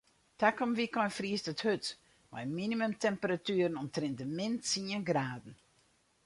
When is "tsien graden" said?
4.65-5.53